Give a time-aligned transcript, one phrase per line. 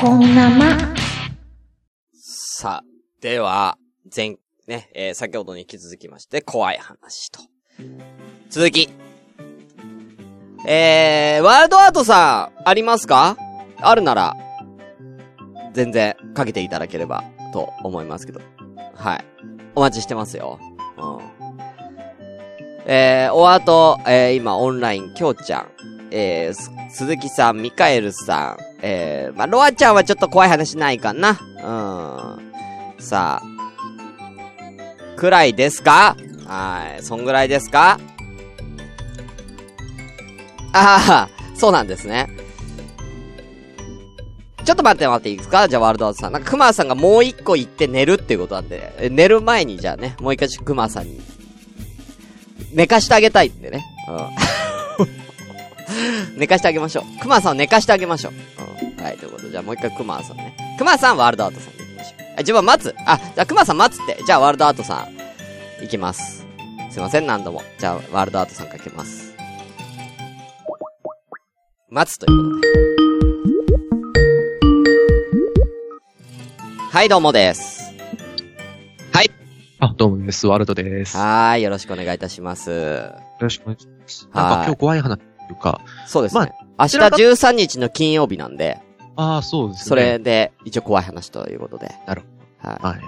[0.00, 0.76] こんなま。
[2.12, 2.84] さあ、
[3.20, 3.78] では、
[4.14, 4.36] 前、
[4.66, 7.40] ね、えー先ほどに引き続きまして、怖い話と。
[8.50, 8.88] 続き。
[10.66, 13.36] えー、ワールドアートさん、ありますか？
[13.80, 14.34] あるなら、
[15.72, 17.22] 全然、かけていただければ、
[17.52, 18.40] と思いますけど。
[18.94, 19.24] はい。
[19.76, 20.58] お待ちしてますよ。
[20.98, 21.20] うん。
[22.86, 25.70] えー、お後、えー、今、オンライン、きょうちゃん、
[26.16, 31.30] えー、鈴木さん、ミカエルさん、えー、まあ、ロアちゃんはちょっと怖い話ないかな。
[31.30, 33.02] うん。
[33.02, 36.16] さあ、くらいですか？
[36.46, 37.02] はい。
[37.02, 37.98] そんぐらいですか？
[40.72, 42.28] ああ、そうなんですね。
[44.64, 45.66] ちょっと待って待っていいですか？
[45.68, 46.32] じゃあワールドアートさん。
[46.32, 51.20] なんかクマさんがもう一個言って寝るっていうことなんで、寝る前にじゃあね、もう一回クマさんに、
[52.72, 53.84] 寝かしてあげたいってね。
[54.08, 54.63] うん。
[56.36, 57.20] 寝かしてあげましょう。
[57.20, 58.32] クマさんを寝かしてあげましょう。
[58.32, 59.04] うん。
[59.04, 60.56] はい、ということで、じゃあもう一回クマさんね。
[60.78, 62.22] クマさん、ワールドアートさんでいきましょう。
[62.22, 62.94] あ、自分は待つ。
[63.06, 64.22] あ、じゃあクマさん待つって。
[64.24, 65.08] じゃあワールドアートさ
[65.80, 66.46] ん、いきます。
[66.90, 67.62] すいません、何度も。
[67.78, 69.34] じゃあ、ワールドアートさんかけます。
[71.90, 72.68] 待つということで。
[76.90, 77.92] はい、どうもです。
[79.12, 79.30] はい。
[79.80, 80.46] あ、どうもです。
[80.46, 81.16] ワルドです。
[81.16, 83.12] よはーい、よろしくお願いいたします。
[83.40, 84.28] ろしくお願いします。
[84.32, 86.52] はいなんか今日怖い話というか、そうですね。
[86.76, 88.80] ま明日13日の金曜日なんで、
[89.16, 89.88] ああ、そうですね。
[89.88, 91.94] それで、一応怖い話ということで。
[92.06, 92.68] なるほど。
[92.68, 93.00] ははい。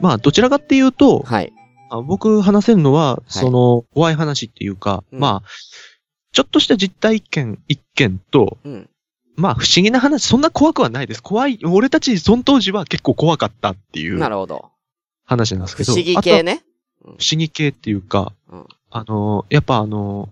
[0.00, 1.52] まあ、どちらかっていうとい。、はい。
[1.90, 5.48] あ僕話せるのは、その、怖い話っていうか、うんまあ、
[6.32, 8.88] ちょっとした実体験一件と、うん。
[9.36, 11.22] まあ、不思議な話、そんな怖くはないです。
[11.22, 14.70] 怖い、俺たち、その当時は結構怖かったっていうなるほど。
[15.24, 15.92] 話なんですけど。
[15.92, 16.62] 不思議系ね。
[17.02, 20.28] 不思議系っていうか、うんあの、やっぱあの、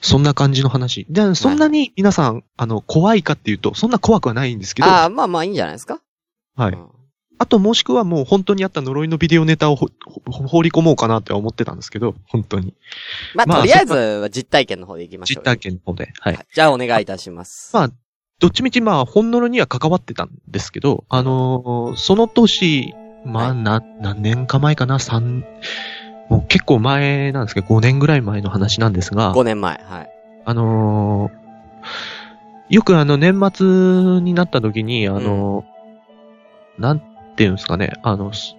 [0.00, 1.06] そんな感じの話。
[1.10, 6.00] で、そんなに皆さん、あの、怖いかっていうと、そんな怖くはないんですけど、ああ、まあまあいいんじゃないですか？
[6.56, 6.72] はい。
[6.72, 6.86] うん
[7.42, 12.74] あともしくはもう本当にあった呪いのビデオネタを放り込もうかなって思ってたんですけど、本当に。
[13.34, 15.40] まあ、まあとりあえずは実体験の方でいきましょうよ。
[15.40, 16.12] 実体験の方で。
[16.20, 16.34] はい。
[16.34, 17.74] はいじゃあお願いいたします。
[17.74, 17.90] まあ、
[18.40, 22.92] どっちみちまあ、本呪いには関わってたんですけど、あのーその年、
[23.24, 25.42] まあ、はいな、何年か前かな、三、
[26.30, 29.80] もう結構前なんですけど、5年ぐらい前の話なんですが、5年前。
[29.84, 30.10] はい。
[30.44, 31.40] あのー
[32.70, 33.66] よくあの、年末
[34.20, 37.00] になった時に、あのーなん
[37.36, 38.54] ていうんですかね、あの、す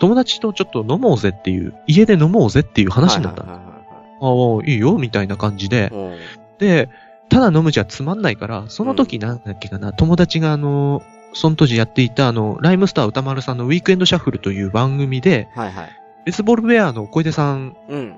[0.00, 3.42] 友達とちょっと飲もうぜっていう、家で飲もうぜっていう話になった。
[3.42, 3.76] はいはいはい
[4.18, 5.90] ああ、いいよ、みたいな感じで。
[5.92, 6.18] はいはい
[6.58, 6.88] で、
[7.28, 11.02] ただ飲むじゃつまんないから、その時なんだっけかな、友達があの、
[11.34, 15.60] その当時やっていたあの、ライムスター歌丸さんのウィークエンドシャッフルという番組で、うん。
[15.60, 15.88] はいはい。
[16.26, 18.16] ベースボールベアの小出さん、うん。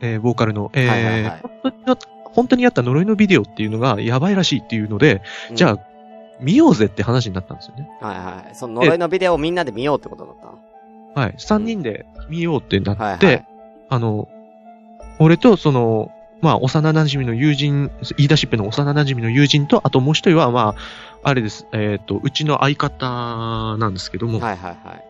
[0.00, 1.98] えーボーカルの、えーはいはいはい本当にあ
[2.32, 5.78] 本当にあった呪いのビデオっていうのがやばいらしいっていうので、うんじゃあ、
[6.40, 7.90] 見ようぜって話になったんですよね。
[8.00, 8.54] はいはい。
[8.54, 10.58] その呪いのビデオをみんなで見ようってことだったの？
[11.14, 11.34] はい。
[11.38, 13.46] 三人で見ようってなって、はいはい。
[13.88, 14.28] あの、
[15.18, 20.76] 俺とその、まあ、幼馴染の友人、言い出しっぺの幼馴染の友人と、あともう一人は、ま
[21.22, 21.66] あ、あれです。
[21.72, 25.09] えっ、と、うちの相方なんですけども、はいはいはい。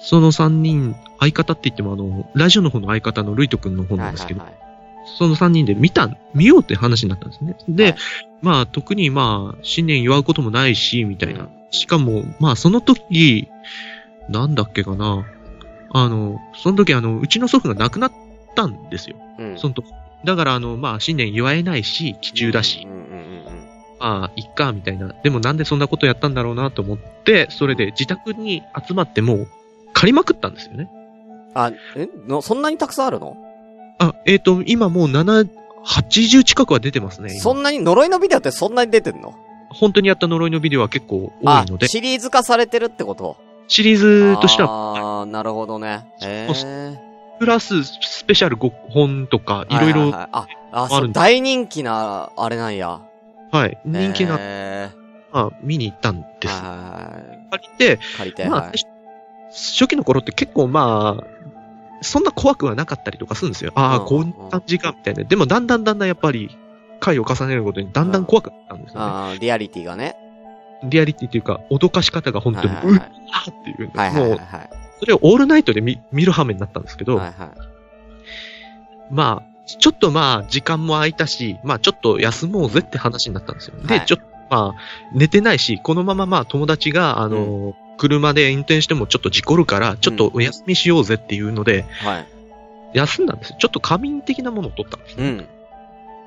[0.00, 4.60] その三人、相方って言っても、あの、ラジオの方の相方のルイト君の方なんですけど、はいはい
[5.18, 7.56] その三人で見た、見ようって話になったんですね。
[7.68, 7.96] で、はい
[8.42, 11.40] まあ、特にまあ、新年祝うこともないし、みたいな。
[11.40, 13.48] うんしかも、まあ、その時、
[14.28, 15.24] なんだっけかな。
[15.92, 18.12] あの、その時、あの、うちの祖父が亡くなっ
[18.54, 19.16] たんですよ。
[19.18, 19.50] はい。
[19.50, 19.58] うん。
[19.58, 19.90] その時。
[20.24, 23.44] だから、あの、まあ、新年祝えないし、期中だしう、ん。
[23.98, 25.14] まあ、いっか、みたいな。
[25.22, 29.48] でもなんでそんなことやったんだろうなと思って、それで自宅に集まってもう、
[29.92, 30.90] 借りまくったんですよね。
[31.54, 32.08] あ、え？
[32.26, 33.36] の、そんなにたくさんあるの？
[33.98, 35.48] あ、えっ、と、今もう7、
[35.84, 37.32] 80近くは出てますね。
[37.32, 39.34] 今そんなに、呪いのビデオってそんなに出てんの？
[39.70, 43.36] 本当にやった呪いのビデオは結構多あいので、シリーズ化されてるってこと？
[43.68, 46.06] シリーズとしては、ああ、なるほどね。
[46.22, 47.10] へそうえ。
[47.38, 53.00] プラススペシャル5本とか、いろいはろ、あ、あ、そう、大人気な、あれなんや。
[53.52, 54.90] はい、人気な、へ
[55.32, 56.60] まあ、見に行ったんーです。
[57.50, 58.78] 借りて、借りて、まあはい。、
[59.50, 61.24] 初期の頃って結構まあ、
[62.02, 63.72] そんな怖くはなかったりとかするんですよ。
[63.74, 65.24] ああ、うんこんな感じか、みたいな。
[65.24, 66.56] でも、だんだんだんだんやっぱり、
[67.00, 69.06] 回を重ねるごとにだんだん怖くなったんですよね。
[69.06, 70.16] あーリアリティがね。
[70.84, 74.40] リアリティっていうか、脅かし方が本当に、うはいわーっていう、はいはいはいもう、
[75.00, 77.26] それをオールナイトで見見る羽目になったんですけど、はい。
[77.26, 77.50] はいはい。
[79.10, 83.74] まあ、ちょっとまあ、時間も空いたし、まあ、ちょっと休もうぜって話になったんですよ。
[83.82, 84.80] で、はいちょっと、まあ、
[85.12, 92.26] 寝てないし、このまままあ、友達が、あの、車で運転してもちょっと事故るから、ちょっとお休みしようぜっていうので、はい。
[92.94, 93.56] 休んだんですよ。
[93.60, 95.46] ちょっと仮眠的なものを取ったんですうね。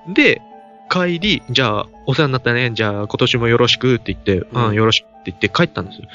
[0.07, 0.13] ん。
[0.13, 0.39] で、
[0.87, 6.07] 帰り、じゃあ、お世話になったね、じゃあ今年もよろしくって言って、ううんん、よろしくって言って帰ったんですよ。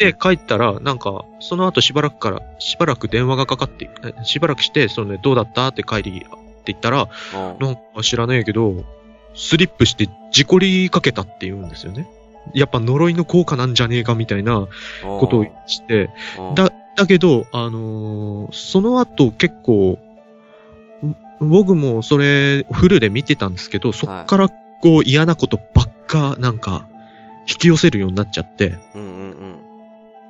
[0.00, 6.22] で、帰ったら、なんか、その後しばらくから、しばらく電話がかかって、えしばらくして、そのね、どうだったって帰り、っ
[6.64, 8.84] て言ったら、うんなんか知らねえけど、
[9.36, 12.08] スリップして事故りかけたって言うんですよね。
[12.54, 14.68] やっぱ呪いの効果なんじゃねえかみたいな
[15.02, 19.98] ことをして、うんだ、だけど、あのーその後結構、
[21.04, 26.86] ん僕もそれフルで見てたんですけど、そっからこう嫌なことばっかなんか
[27.48, 29.12] 引き寄せるようになっちゃって、うんうんう
[29.44, 29.56] ん。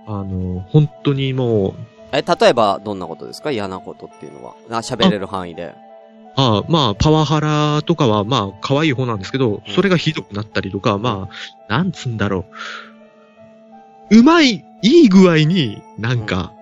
[0.06, 1.74] あのー本当にもう、
[2.12, 3.50] え、例えば、どんなことですか？
[3.50, 4.54] 嫌なことっていうのは。
[4.70, 5.74] あ喋れる範囲で。
[6.36, 12.44] あまあ、パワハラとかは、まあ、可愛い方なんですけど、それがひどくなったりとか、まあ、なんつんだろ
[14.10, 14.18] う。
[14.18, 16.52] うまい、いい具合に、なんか、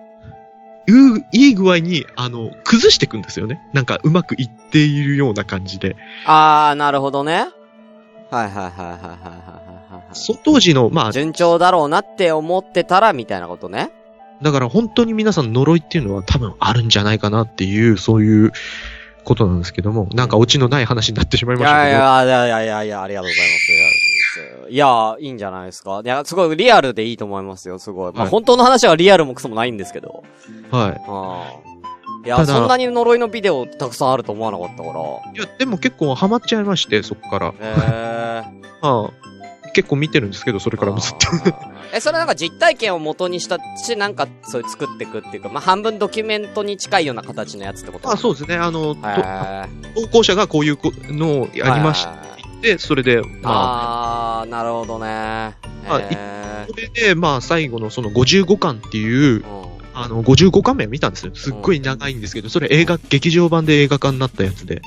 [0.87, 3.61] う、いい具合に、あの、崩していくんですよね。
[3.73, 5.97] なんか、うまくいっているような感じで。
[6.25, 7.49] ああ、なるほどね。
[8.31, 10.15] はいはいはいはいはいはい。
[10.15, 11.11] その当時の、まあ。
[11.11, 13.91] 順調だろうなって思ってたら、みたいなことね。
[14.41, 18.51] だから本当に皆さん呪いっていうのは多分あるんじゃないかなっていう、そういう
[19.25, 21.97] ことなんですけども、なんかオチのない話になってしまいいましたけど。
[21.97, 24.71] やいやいやいやいやいや、ありがとうございます。
[24.71, 26.01] いや、いいんじゃないですか。
[26.03, 28.13] いや、すごいリアルでいいと思いますよ、すごい。
[28.13, 30.23] まあ、はい本当の話はリアルもクソもないんですけど。
[30.71, 31.01] はい。
[31.07, 31.75] ああ。
[32.25, 34.93] いや、そんなに呪いのビデオたくさんあると思わなかったから。
[34.93, 34.93] い
[35.37, 37.47] や、でも結構ハマっちゃいまして、そこから。
[37.49, 38.43] へえ。
[38.81, 39.09] ああ
[39.73, 41.27] 結構見てるんですけど、それからもずっと。
[41.95, 48.09] え、それなんか実体験を元にしたし、なんかそういう作っていくっていうか、まあ、半分ドキュメントに近いような形のやつってこと？
[48.11, 48.55] あそうですね。
[48.55, 48.95] あの、
[49.95, 52.15] 投稿者がこういうこのをやりましは
[52.59, 52.61] い。
[52.61, 55.07] て、それで、まあ、あー、なるほどね。
[55.07, 55.55] あ
[56.01, 59.43] へそれで、まあ、最後のその55巻っていう、
[59.93, 61.31] あの、55巻目見たんですよ。
[61.33, 64.81] すっごい長いんですけど、それ映画、劇場版で映画化になったやつで、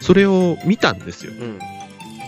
[0.00, 1.32] それを見たんですよ。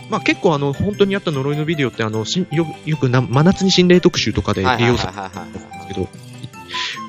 [0.05, 0.11] うんうん。
[0.11, 6.07] まあ結構あの、本当にあった呪いのビデオってあの、しよよくな真夏に心霊特集とかで利用されはいはいてるんですけど、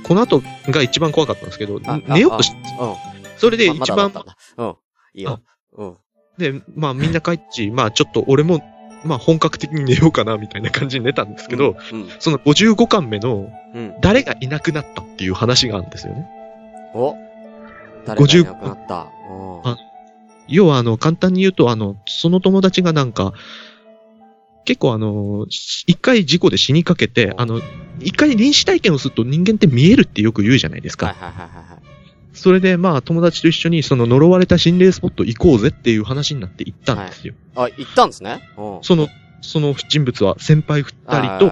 [0.04, 2.94] この後が一番怖かったんですけどあ、寝ようとして、うん。
[3.38, 4.12] それでま一番、
[4.56, 4.74] うん。
[5.14, 5.40] いいよ。
[5.76, 5.96] うん。
[6.38, 8.62] で、まあみんな帰っち、まあちょっと俺も、
[9.04, 12.08] まあ本格的に寝ようかなみたいな感じに寝たんですけど、うん。
[12.18, 13.94] その55巻目のうん。
[14.00, 16.26] 誰がいなくなったっていう話があるんですよね。
[16.94, 17.14] お
[18.06, 19.06] 誰がいなくなった？
[19.28, 19.76] うんあ
[20.48, 23.32] 要はあの、簡単に言うと、あの、その友達がなんか、
[24.64, 25.46] 結構あの、
[25.86, 27.60] 一回事故で死にかけて、あの、
[28.00, 31.06] 一回臨死体験をすると人間って見えるってよく言うじゃないですか。
[31.06, 31.86] はいはいはいはいはい。
[32.32, 37.32] それでまあ友達と一緒にその呪われた心霊スポット行こうぜっていう話になって行ったんですよ。
[37.54, 38.42] あ、行ったんですね。
[38.58, 38.78] うん。
[38.82, 39.08] その、
[39.40, 41.50] その人物は先輩二人と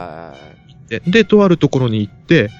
[1.10, 2.50] で、とあるところに行って、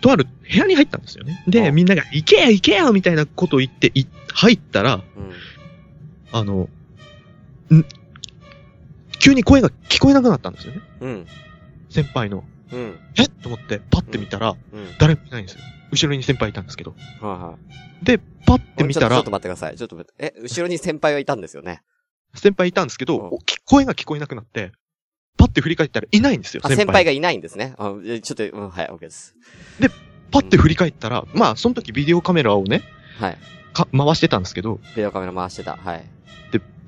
[0.00, 1.42] とある部屋に入ったんですよね。
[1.46, 5.32] で、うんみんなが行けや行けやみたいなことを言って、い入ったら、ーうん。
[6.32, 6.68] あの、
[7.70, 7.84] ん、
[9.18, 10.80] 急に声が聞こえなくなったんですよね。
[11.00, 11.26] うん。
[11.90, 12.44] 先輩の。
[12.72, 12.98] うん。
[13.16, 13.28] えっ？
[13.28, 14.88] と思って、パッて見たら、うん。
[14.98, 15.62] 誰もいないんですよ。
[15.90, 16.94] 後ろに先輩いたんですけど。
[17.20, 17.58] はいは
[18.02, 18.04] い。
[18.04, 19.76] で、パッて見たらちょっとちょっと、待ってください。
[19.76, 20.34] ちょっと待って。
[20.36, 21.82] え、後ろに先輩がいたんですよね。
[22.34, 24.72] 先輩いたんですけど、声が聞こえなくなって、
[25.38, 26.86] パッて振り返ったらいないんですよ、あ、先輩。
[26.86, 27.74] 先輩がいないんですね。
[27.76, 29.34] ちょっと、うん、はい、OK です。
[30.30, 32.82] パッて振り返ったら、まあ、その時ビデオカメラをね、
[33.18, 33.38] はい。
[33.72, 35.76] か回してたんですけど、ビデオカメラ回してた。
[35.76, 36.04] はい。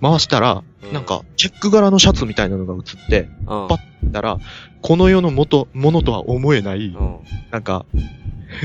[0.00, 3.46] 回したら、うんなんか、チェック柄のシャツみたいなのが映って、うん。
[3.68, 3.78] パッ
[4.10, 4.38] たら、
[4.82, 7.18] この世の元、ものとは思えない、うん。
[7.50, 7.84] なんか、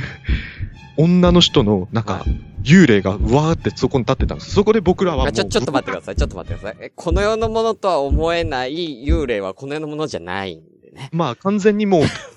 [0.98, 2.24] 女の人の、なんか、
[2.64, 4.52] 幽霊がわーってそこに立ってたんです。
[4.52, 5.28] そこで僕らはもう。
[5.28, 6.16] あちょ、ちょっと待ってください。
[6.16, 6.78] ちょっと待ってください。
[6.80, 11.10] え、この世のものとは思えない幽霊はこの世のものじゃないんでね。
[11.12, 12.04] まあ、完全にもう、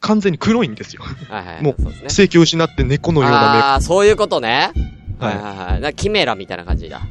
[0.00, 1.02] 完全に黒いんですよ。
[1.28, 1.62] はいはい。
[1.62, 2.08] もうそうね。
[2.08, 4.72] 正気を失って猫のようなああ、そういうことね。
[5.18, 5.26] 目。
[5.26, 5.44] はいはい。
[5.44, 5.80] はいはい。
[5.80, 7.02] なキメラみたいな感じだ。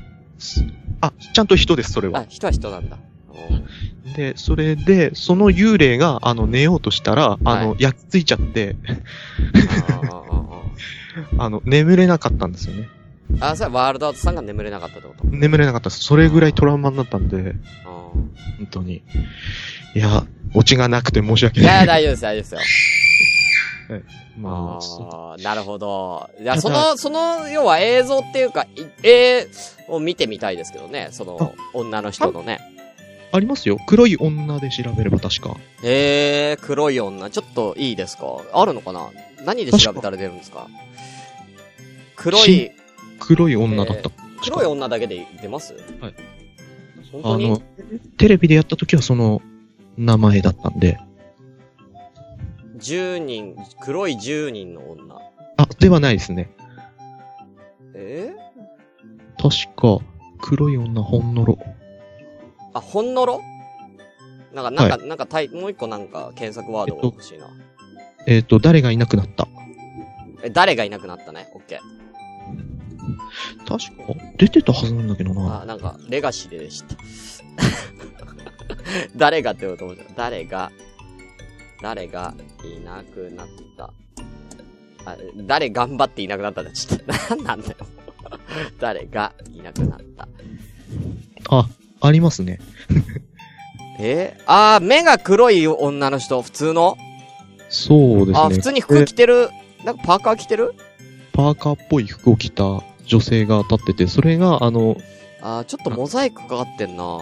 [1.01, 2.25] あ、ちゃんと人です、それはあ、。
[2.27, 2.97] 人は人なんだ。
[2.97, 3.69] うん
[4.13, 8.75] で、それで、その幽霊が、あの、寝ようとしたら、あの、焼き付いちゃって、
[9.89, 10.23] あ
[11.45, 12.89] あの、眠れなかったんですよね。
[13.31, 15.25] ーあー、それはワールドアートさんが眠れなかったってこと？
[15.27, 16.03] 眠れなかったです。
[16.03, 19.03] それぐらいトラウマになったんで、うん本当に。
[19.95, 21.87] いや、オチがなくて申し訳いや、ない。
[21.87, 22.59] 大丈夫です、大丈夫ですよ。
[24.39, 26.29] まあ、そああ、なるほど。
[26.39, 28.67] いや、その、その、要は映像っていうか、い
[29.03, 29.47] 絵
[29.87, 32.59] を見てみたいですけどね、その、女の人のね。
[33.31, 33.77] ありますよ。
[33.87, 35.55] 黒い女で調べれば確か。
[35.83, 37.29] えー、黒い女。
[37.29, 38.23] ちょっといいですか？
[38.53, 39.07] あるのかな？
[39.45, 40.67] 何で調べたら出るんですか？
[42.15, 42.71] 黒い、
[43.19, 44.09] 黒い女だった。
[44.43, 45.73] 黒い女だけで出ます？
[45.99, 46.15] はい。
[47.23, 47.61] あの、
[48.17, 49.41] テレビでやった時はその
[49.97, 50.99] 名前だったんで。
[52.77, 55.15] 10人、黒い10人の女？
[55.57, 56.49] あ、ではないですね。
[57.93, 58.31] え？
[59.37, 59.99] 確か、
[60.41, 61.59] 黒い女ほんのろ。
[62.73, 63.41] あ、ほんのろ？
[64.53, 67.49] なんか、なんか、なんかタイ、もう一個なんか検索ワードが欲しいな。
[68.25, 69.47] えっ、と、誰がいなくなった？
[70.43, 71.49] え、誰がいなくなったね？
[71.53, 71.79] オッケー。
[73.67, 74.03] 確か、
[74.37, 75.61] 出てたはずなんだけどな。
[75.61, 76.95] あ、なんか、レガシーでした。
[79.15, 80.07] 誰がって言うと思うじゃん。
[80.15, 80.71] 誰が、
[81.81, 83.93] 誰がいなくなった。
[85.05, 85.15] あ、
[85.45, 86.71] 誰頑張っていなくなったんだ。
[86.71, 87.77] ちょっと、なんなんだよ。
[88.79, 90.27] 誰がいなくなった。
[91.49, 91.67] あ、
[92.01, 92.59] ありますね。
[93.99, 94.35] え？
[94.39, 96.97] ー、あー、目が黒い女の人、普通の？
[97.69, 98.39] そうですね。
[98.39, 99.49] あ、普通に服着てる、
[99.83, 100.73] なんかパーカー着てる？
[101.33, 104.95] パーカーっぽい服を着た女性が立ってて、それが、あの、
[105.41, 107.19] あー、ちょっとモザイクかかってんな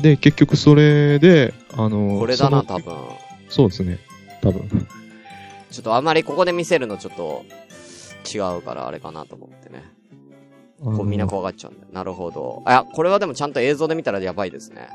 [0.00, 2.96] で、結局それで、あの、これだな、その多分。
[3.48, 3.98] そうですね。
[4.42, 4.68] 多分。
[5.70, 7.44] ちょっとあまりここで見せるのちょっと
[8.28, 9.84] 違うからあれかなと思ってね。
[10.82, 11.88] あこうみんなの、怖がっちゃうんだよ。
[11.92, 12.62] なるほど。
[12.66, 14.88] あ、これはでもちゃんと映像で見たらやばいですね。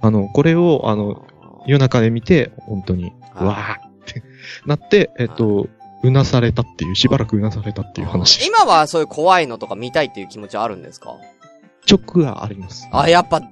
[0.00, 1.26] あのこれを、あの、
[1.66, 4.22] 夜中で見て、本当に、はいわーって
[4.66, 5.68] なって、えっと、
[6.02, 8.46] うなされたっていう、しばらくうなされたっていう話。
[8.46, 11.16] 今はそういう怖いのとか見たいっていう気持ちはあるんですか？
[11.90, 12.88] 直はあります。
[12.92, 13.42] あ、やっぱ、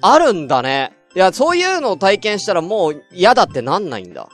[0.00, 0.92] あるんだね。
[1.14, 4.28] いや、そういうのを体験したらもう嫌だってなんないんだ。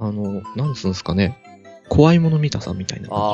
[0.00, 1.38] あの、なんつうんですかね。
[1.90, 3.30] 怖いもの見たさみたいな感じがあ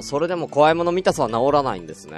[0.00, 2.14] ー、それでも怖いもの見たさは治らないんですね。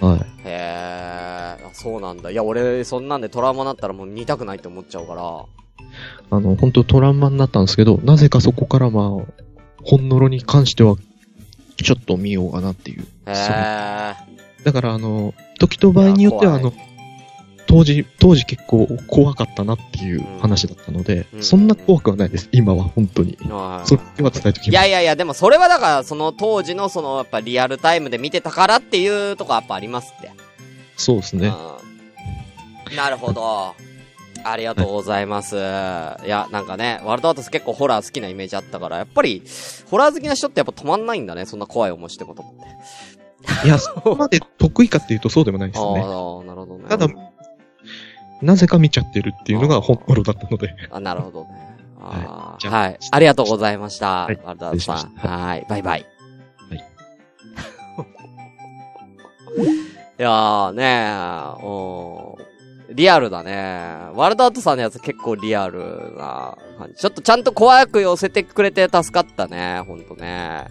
[0.00, 0.26] はい。
[0.44, 2.32] へー、あそうなんだ。
[2.32, 5.44] いや、俺、そんなんでトラウマになったらもう見たくないって思っちゃうから。
[6.30, 9.32] あの、本当トラウマになったんですけど、なぜかそこからまあ、
[9.88, 10.96] ほんのろに関しては、
[11.82, 13.06] ちょっと見ようかなっていう。
[13.26, 14.14] へ。
[14.62, 16.74] だからあの、時と場合によってはあの、
[17.66, 22.50] 当時、当時結構怖かったなっていう話だったので、うんそんな怖くはないです。
[22.52, 23.38] 今は本当に。
[23.48, 24.68] はいそれは伝えときます。
[24.70, 30.30] いやいやいや、でもそれはだから、その当時のその、やっぱリアルタイムで見てたからっていうとこやっぱありますって。
[30.98, 31.54] そうですね。
[32.90, 32.96] うん。
[32.96, 33.74] なるほど。
[34.44, 35.56] ありがとうございます。
[35.56, 39.42] いや、なんかね、ワールドアートス結構ホラー好きなイメージあったから、やっぱり、
[39.90, 43.66] ホラー好きな人ってやっぱ止まんないんだね、そんな怖い思いしてもと思って。
[43.66, 45.86] いや、そこまで得意かっていうとそうでもないですね。
[45.86, 46.84] ああ、なるほどね。
[46.88, 47.08] ただ
[48.40, 50.74] なぜか見ちゃってるっていうのが本物だったので。
[50.90, 51.50] あ、なるほどね。
[52.00, 52.98] あはいはい。
[53.10, 54.24] ありがとうございました。
[54.24, 55.14] はいワールドアートさん。
[55.16, 55.66] はい。
[55.68, 56.06] バイバイ。
[56.70, 56.78] はい。
[60.18, 62.57] いやーねー、おー
[62.90, 63.52] リアルだね。
[64.14, 66.94] ワールドアートさんのやつ結構リアルな感じ。
[66.94, 69.80] ちょっとちゃんと怖く寄せてくれて助かったね。
[69.86, 70.66] ほんとね。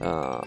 [0.00, 0.40] うん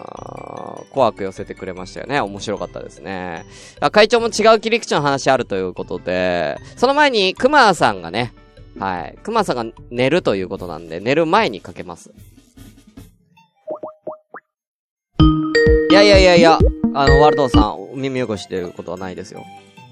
[0.90, 2.20] 怖く寄せてくれましたよね。
[2.20, 3.46] 面白かったですね。
[3.90, 8.34] 会長も違う切り口の話あるということで、その前に、熊さんがね、
[8.78, 9.18] はい。
[9.22, 12.12] 熊さんが寝るということなんで、寝る前にかけます。
[15.90, 16.58] いやいやいやいや、
[16.94, 19.44] あの、ワールドさん、お耳汚してることはないですよ。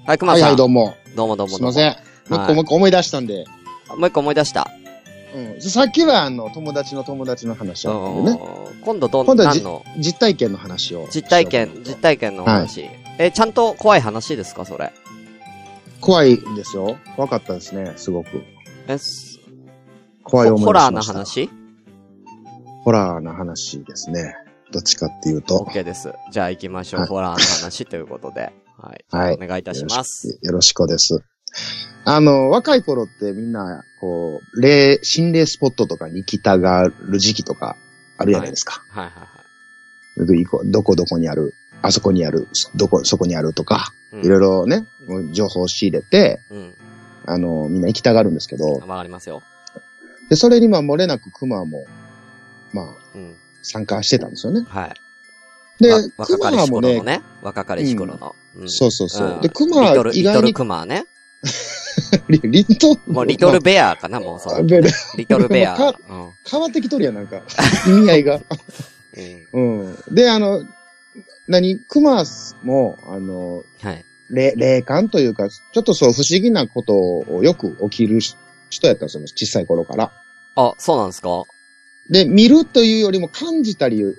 [0.05, 0.41] はい、熊さん。
[0.43, 0.95] はいはい、どうも。
[1.15, 1.71] どうもどうもどうも。
[1.73, 2.29] すいません。
[2.29, 3.45] もう一個、もう一個思い出したんで。
[3.89, 4.69] もう一個思い出した。
[5.35, 5.61] うん。
[5.61, 8.39] さっきは、あの、友達の友達の話だったんでね。
[8.39, 9.83] うん今度どん、今度はじ何の？
[9.97, 11.07] 実体験の話を。
[11.11, 12.87] 実体験、実体験のお話。
[13.17, 14.93] え、ちゃんと怖い話ですかそれ？
[16.01, 16.97] 怖いですよ。
[17.15, 18.43] 怖かったですね、すごく。
[18.87, 19.39] え、す
[20.21, 21.01] 怖い思いホラーな。
[21.01, 21.49] 話？
[22.83, 24.35] ホラーな話ですね。
[24.71, 25.65] どっちかっていうと。
[25.67, 26.13] ?OK です。
[26.31, 26.99] じゃあ行きましょう。
[26.99, 28.53] はいホラーの話ということで。
[28.85, 29.05] はい。
[29.09, 30.39] はいお願いいたします。
[30.41, 31.23] よろしくです。
[32.03, 37.77] あの、若い頃ってみんな、こう、霊、心霊スポットとかに行きたがる時期とか
[38.17, 38.83] あるじゃないですか。
[38.89, 39.27] はいはいは
[40.23, 40.27] い。
[40.27, 44.85] で行こうどこどこにある、あそこにある、どこ、そこにあるとか、うんいろいろね、
[45.33, 46.73] 情報を仕入れて、うん。
[47.25, 49.41] あの、みんな行きたがるんですけど、わかりますよ。
[50.29, 51.85] で、それにまあ漏れなく熊も、
[52.71, 53.35] まあ、うん。
[53.61, 54.63] 参加してたんですよね。
[54.67, 55.83] はい。
[55.83, 57.21] でわ、若熊かりしもね、頃のね。
[57.41, 58.35] 若かりし頃の。
[58.55, 59.27] うんそうそうそう。
[59.27, 61.05] うんで、熊リトル、リトルは意外に、クマね。
[62.29, 64.55] リ リトもうリトルベアかな、もうその。
[64.55, 65.75] まあベルリトルベア。
[66.49, 67.41] 変わってきとるやん、なんか。
[67.87, 68.41] 意味合いが。
[69.53, 69.83] う ん。
[69.83, 70.15] うん。
[70.15, 70.63] で、あの、
[71.47, 71.79] 何？
[71.87, 72.23] 熊
[72.63, 74.05] も、あの、はい。
[74.29, 78.19] 霊、霊感というか、ちょっとそう不思議なことをよく起きる
[78.69, 80.11] 人やったんですよ、小さい頃から。
[80.55, 81.29] あ、そうなんですか？
[81.29, 81.45] は
[82.09, 84.15] で、見るというよりも感じたりいはい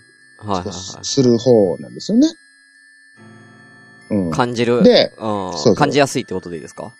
[0.46, 2.28] はいはする方なんですよね。
[2.28, 2.36] うんい。。
[4.30, 4.82] 感じる。
[4.82, 6.94] で、うん感じやすいってことでいいですか？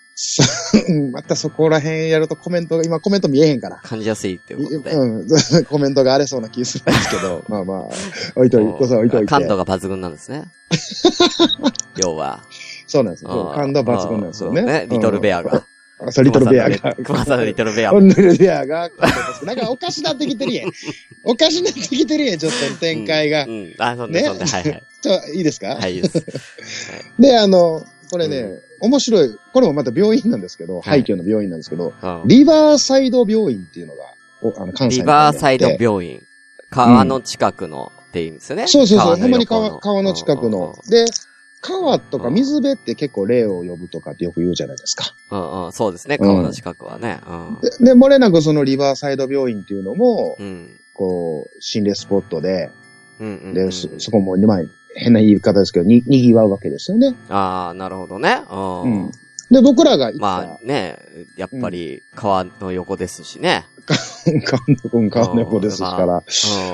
[0.89, 3.77] う んまたそこら辺やるとコメントが、今コメント見えへんから。
[3.83, 4.93] 感じやすいってことで。
[4.93, 5.27] うん、
[5.69, 7.79] コメントが荒れそうな気するんですけど、まあまあ、
[8.37, 9.27] 置いといて、そう置いといて。
[9.27, 10.45] 感度が抜群なんですね。
[12.03, 12.41] 要は。
[12.87, 13.53] そうなんですよ。
[13.55, 14.63] 感度抜群なんですよね。
[14.63, 15.65] そうリトルベアが。
[16.11, 16.95] そう、リトルベアが。
[17.05, 17.93] 熊さんのリトルベア。
[17.99, 18.91] リトルベアが。
[19.45, 20.71] なんかおかしなってきてるやん。
[21.25, 23.49] おかしなってきてるやん、ちょっと展開がう。
[23.51, 23.75] ん。
[23.79, 24.83] あ、そんで、ねそんで、はいはい。
[25.01, 25.77] ちょ、いいですか？
[25.77, 26.25] はい、いいです。
[27.19, 29.37] で、あの、これね、う面白い。
[29.53, 34.05] これもまた病院なんですけど、はい廃墟の病院なんですけど、うんリバーサイド病院っていうのが、
[34.43, 36.23] おあの、関西リのバーサイド病病院。
[36.69, 38.67] 川の近くのって意味ですよね。
[38.67, 40.77] そうそうそう、ほんまに横川、川の近くの。
[40.91, 41.05] で、
[41.67, 45.05] 川とか水辺って結構霊を呼ぶとかってよく言うじゃないですか。
[45.31, 47.21] うんうん、そうですね、うん川の近くはね。
[47.81, 50.47] で、で漏れなくそのリバーサイド病院っていうのもう、ん。
[50.47, 50.81] うん。
[50.95, 52.71] こう、心霊スポットで、
[53.21, 53.55] うんうんうん。
[53.55, 54.59] で、そ、そこも、まあ、
[54.95, 57.15] 変な言い方ですけど、に、賑わうわけですよね。
[57.29, 58.43] ああ、なるほどね。
[58.51, 59.11] ううんん。
[59.51, 60.99] で、僕らが行った、まあね、
[61.37, 63.67] やっぱり川の横ですしね。
[63.87, 64.63] 川
[65.03, 66.05] の、川の横ですから。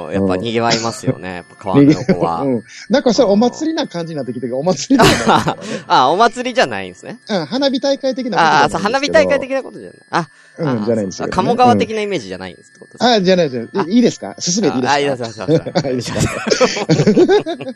[0.07, 2.40] うん、やっぱ賑わいますよね、川の横は。
[2.45, 2.64] うん。
[2.88, 5.62] なんかそれお祭りな感じになってきてるお祭りじゃないね。
[5.87, 7.19] あ、お祭りじゃないんですね。
[7.28, 9.99] うん、花火大会的なことああ、花火大会的なことじゃない。
[10.11, 10.28] あ、
[10.59, 11.33] うん、あじゃないんですよ、ね。
[11.33, 13.85] 鴨川うん的なイメージじゃないんですってことですあ、じゃないですよ。
[13.87, 14.35] いいいですか？
[14.38, 14.95] 進めていいですか？
[14.95, 15.42] あ、いいです、いいです。
[15.42, 17.73] いいですあいいですか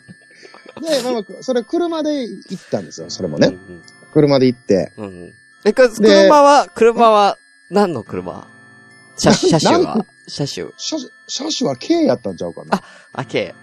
[0.81, 3.53] で、まあまあ、それ車で行ったんですよ、それもね。
[4.13, 4.91] 車で行って。
[4.97, 5.11] うんうん。
[5.11, 5.33] うんうん。
[5.65, 7.37] え、く車は、車は、
[7.71, 8.47] 何の車？
[9.17, 10.67] 車、車種は車種。
[10.77, 10.97] 車、
[11.27, 12.81] 車種は K やったんちゃうかな。
[13.13, 13.53] あ、K。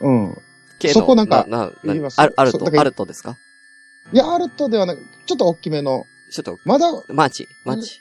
[0.00, 0.42] うん。
[0.78, 0.94] K の。
[0.94, 3.36] そこなんかな、な、なアルト、アルトですか？
[4.12, 8.00] いや、アルトではなく、ちょっと大きめの、ちょっと、まだ、マーチ、マーチ。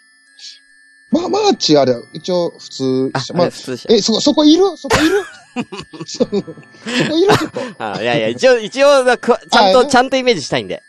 [1.12, 3.94] まあ、マーチあれ、一応普通、あ、まあ普通車。
[3.94, 4.64] え、そこ、そこいる？
[4.78, 5.24] そこいる？
[6.08, 6.46] そ そこいる？
[7.38, 7.62] ちょっと。
[7.84, 10.82] あいやいや、一応、一応、ちゃんと、あちゃんとイメージしたいんで。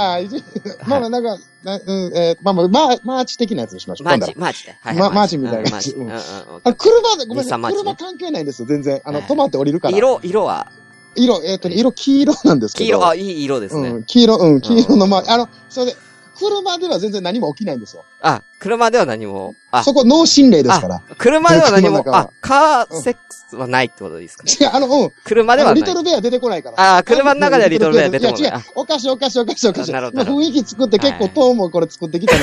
[0.00, 4.06] ああまあ、なんか、なうん、えーまあまあ、マーマーチ的なやつにしましょう。
[4.06, 4.76] マーチ、マーチで。
[4.80, 5.14] はいまはい。
[5.14, 5.90] マーチみたいなうんマーチ。
[5.90, 6.10] ううん。
[6.10, 7.74] あ、車で、ごめんなさい。
[7.74, 9.02] 車関係ないんですよ、全然。
[9.04, 9.96] あの、はい止まって降りるから。
[9.96, 10.72] 色、色は、
[11.16, 12.84] 色、えっ、とね、色黄色なんですけど。
[12.84, 13.88] 黄色、あ、いい色ですね。
[13.90, 15.96] うん、黄色、うん、黄色のまあ、あの、それで、
[16.40, 18.04] 車では全然何も起きないんですよ。
[18.22, 21.02] あ、車では何も、あ、そこ脳心霊ですから。
[21.18, 23.20] 車では何もあ、カーセック
[23.50, 24.44] スはないってことですか？
[24.48, 25.12] 違う、あの、うん。
[25.24, 25.94] 車ではないリト。
[25.94, 26.96] ルベア出てこないから。
[26.98, 28.62] あ車の中ではリトルベア出てこないいや、違う。
[28.74, 29.92] おかしいおかしいおかしいおかしい。
[29.92, 32.40] なるほど今雰囲気作って結構トーンもこれ作ってきたの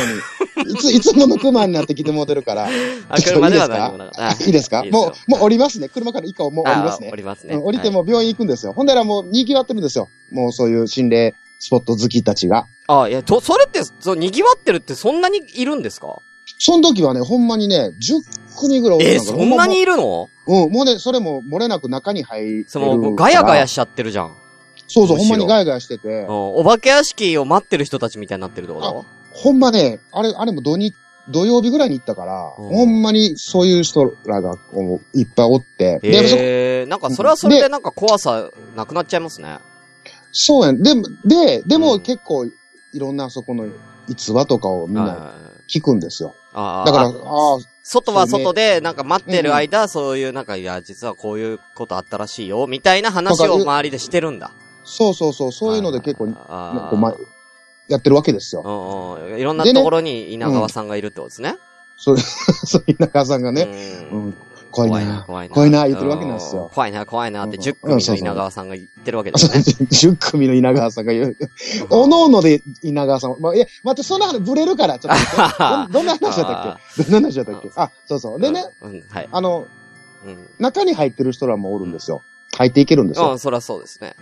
[0.66, 2.68] に、 いつ、いつもの熊になってきてもうてるから。
[3.10, 4.36] あ、車では何もなか。
[4.46, 4.84] いいですか？
[4.86, 5.90] いいですよもう、もう降りますね。
[5.90, 7.16] 車から以降もう降りますねあ降。
[7.16, 7.56] りますね。
[7.56, 8.74] うん降りても病院行くんですよ。
[8.74, 10.08] ほんだらもう賑わってるんですよ。
[10.32, 12.68] もうそういう心霊スポット好きたちが。
[12.88, 13.08] はい。
[13.08, 16.22] あ、いや、と、それって、そう、賑わってるってそんなにいるんですか？
[16.60, 20.30] その時はね、ほんまにね、10組ぐらいおったえ、のかそんなにいるの？
[20.48, 24.36] うん、もうね、それも漏れなく中に入るその、ガヤガヤしちゃってるじゃん。
[24.88, 29.06] そうそう、ほんまにガヤガヤしててうん、、お化け屋敷を待ってる人たちみたいになってるってこと？
[29.34, 30.96] ほんまね、あれ、あれも土日、
[31.30, 39.58] 土曜日ぐらいに行ったから、うんほんまにそういう人らがこういっぱいおって、えー、なんかそれはそれでなんか怖さなくなっちゃいますね。
[40.40, 40.82] そうやん。
[40.82, 41.82] でも、で、でうん。
[41.82, 42.52] も結構い
[42.94, 43.68] ろんなそこの
[44.08, 45.34] 逸話とかをみんなは
[45.68, 45.78] い。
[45.80, 46.36] 聞くんですよ。
[46.54, 46.86] あー。
[46.86, 54.52] だから、あああ、外は外で、なんか待ってる間、そういう、なんか、いや、実はこういうことあったらしいよ、みたいな話を周りでしてるんだ。
[54.86, 57.14] そうそうそう、そういうので結構、ま
[57.90, 58.62] やってるわけですよ。
[59.38, 61.58] いろんなところに稲川さんがいるってことですね。
[61.98, 63.64] そう、 そういう中さんがね、
[64.12, 64.36] ううんん、
[64.86, 65.54] 怖いな、怖いな。
[65.56, 69.88] 怖いな言ってるわけなんですよう怖いな、怖いなってうん10組の稲川さんが言ってるわけですね。
[69.90, 71.38] 10 組の稲川さんが言う。
[71.90, 73.36] おのおので稲川さん。
[73.40, 75.88] まあ、いや、待って、そんな話ブレるから、ちょっと。
[75.94, 77.04] ど どんな話だったっけ？
[77.04, 77.70] どんな話だったっけ？
[77.76, 78.40] あ、そうそう。
[78.40, 78.64] でね、
[79.10, 79.30] はい。
[79.32, 79.66] あの、
[80.26, 80.50] うん。
[80.60, 82.22] 中に入ってる人らもおるんですよ。
[82.58, 83.32] 入っていけるんですよ。
[83.32, 84.16] うん、そりゃそうですね。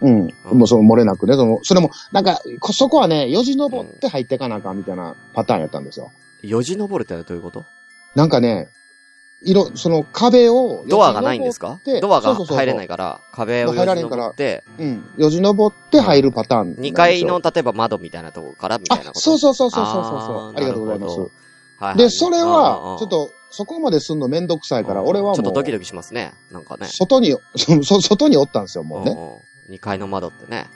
[0.00, 0.28] うん。
[0.52, 6.10] もうその漏れなくね、その、それも、なんか、こそこはね、よじ登って入ってかなあかんみたいなパターンやったんですよ。
[6.42, 7.64] よじ登るってどういうこと？
[8.14, 8.68] なんかね、
[9.44, 11.78] 色、その壁を、ドアがないんですか？
[12.00, 15.04] ドアが入れないから、壁をよじ登って、うん。
[15.16, 16.92] よじ登って入るパターンなんですよ。
[16.92, 19.20] 2階の、例えば窓みたいなところからみたいなあこ、と？
[19.20, 21.18] そうそうそうそうそうそうありがとうございます。
[21.20, 21.28] はい
[21.76, 26.32] はいで、それはちょっと、そこまですんのめんどくさいから、俺はもう、ちょっとドキドキしますね。
[26.52, 26.86] なんかね。
[26.86, 29.10] 外に、そそ外におったんですよ、もうね。
[29.68, 29.74] うん。
[29.74, 30.66] 2階の窓ってね。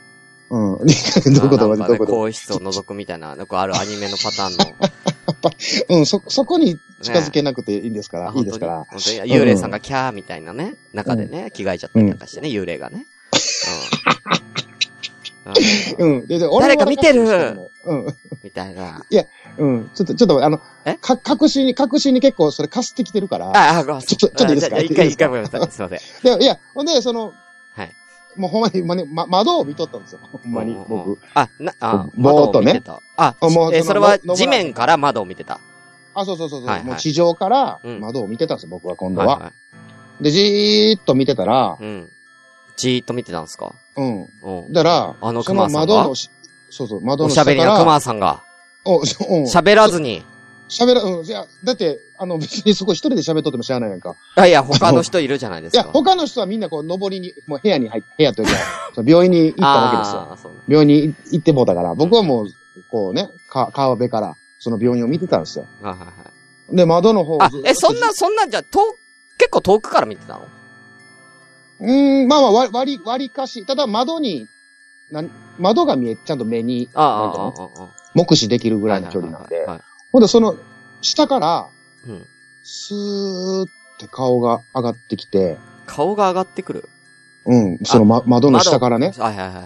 [0.50, 0.78] うん。
[0.78, 4.64] どういうこどこと更衣室を覗くみたいな、よくあるアニメのパターンの。
[5.90, 8.86] うん、そ、そこに近づけなくていいんですから、あいいですから。
[8.88, 9.18] 本当に？
[9.32, 13.06] 幽霊さんがキャーみたいなね、中でね、着替えちゃったりなんかしてね、幽霊がね。
[15.46, 16.04] うん。
[16.04, 16.26] うんうん。
[16.26, 18.14] で、で、俺誰か見てるうん。
[18.42, 19.02] みたいな。
[19.58, 19.90] うん。
[19.94, 23.50] ちょっと、ちょっと、あのえ、か、確信に、確信に結構それかすってきてるから。
[23.50, 24.78] あ、あ、ごめんなさちょっとちょっといいですか？
[24.80, 25.70] 一回、一回ごめんなさい。
[25.70, 26.38] すいません。
[26.38, 27.32] で、いや、ほんで、その、
[27.74, 27.92] はい。
[28.38, 30.20] もうほんまに、まね、ま、窓を見とったんですよ。
[30.32, 31.18] ほんまに僕う。
[31.34, 33.02] あ、な、あ、ぼーっとね窓を見てた。
[33.16, 35.60] あ、あもうえ、そのそれはの地面から窓を見てた。
[36.14, 39.26] あ、そうそうそうそう、はいはいもう地上からうん窓を見てたんですよ、僕は今度は。
[39.38, 39.52] は
[40.20, 41.76] で、じーっと見てたら。
[41.80, 42.08] うん。
[42.76, 43.72] じーっと見てたんですか？
[43.96, 44.28] うん。
[44.42, 44.72] うん。
[44.72, 45.78] だから、あのその熊さんが？
[45.80, 46.30] 窓のし、
[46.70, 48.42] そうそう、窓おの下から、しゃべりな熊さんが。
[48.84, 49.44] お、しうん。
[49.44, 50.24] 喋らずに。
[50.68, 51.24] 喋ら、うん。
[51.24, 54.16] いや、だって、あの、別にそこ一人で喋っとってもしゃあないやんか。
[54.36, 55.82] あ、いや、他の人いるじゃないですか。
[55.82, 58.52] いや、他の人はみんなこう、登りに、もう部屋に入って、部屋というか、
[58.94, 60.38] その病院に行ったわけですよ。
[60.68, 62.46] 病院に行ってもうたから、僕はもう、
[62.90, 65.66] こうね、か、川辺から、その病院を見てたんですよ。
[65.80, 66.12] はいはいは
[66.72, 66.76] い。
[66.76, 68.80] で、窓の方をあえ、そんな、そんな、じゃあ、遠、
[69.38, 70.48] 結構遠くから見てたの？
[71.80, 74.48] うーん、まあまあ、割割り、割りかし、ただ窓に、
[75.10, 77.88] なん窓が見え、ちゃんと目に、ああ。
[78.14, 79.87] 目視できるぐらいの距離なんではい、はいはい
[80.18, 80.56] ほんで、その、
[81.00, 81.68] 下から、
[82.06, 82.26] うん。
[82.64, 83.66] スーっ
[84.00, 86.88] て顔が上がってきて、顔が上がってくる。
[87.46, 89.60] うん、その、ま、窓の下からね、はいはいはいは